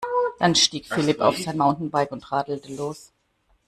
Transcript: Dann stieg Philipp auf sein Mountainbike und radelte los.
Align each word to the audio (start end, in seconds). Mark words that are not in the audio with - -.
Dann 0.39 0.55
stieg 0.55 0.87
Philipp 0.87 1.19
auf 1.19 1.37
sein 1.37 1.57
Mountainbike 1.57 2.11
und 2.11 2.31
radelte 2.31 2.73
los. 2.73 3.11